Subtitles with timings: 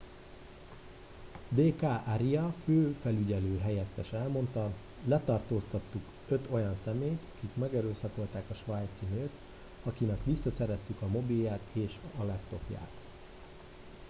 [1.55, 4.73] d k arya főfelügyelő helyettes elmondta
[5.05, 9.31] letartóztattunk öt olyan személyt akik megerőszakolták a svájci nőt
[9.83, 12.91] akinek visszaszereztük a mobilját és a laptopját